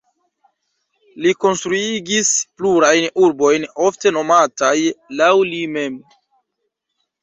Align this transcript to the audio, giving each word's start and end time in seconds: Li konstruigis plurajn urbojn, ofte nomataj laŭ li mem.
Li 1.25 1.33
konstruigis 1.45 2.33
plurajn 2.63 3.07
urbojn, 3.29 3.71
ofte 3.93 4.17
nomataj 4.19 4.77
laŭ 5.23 5.33
li 5.55 5.65
mem. 5.79 6.05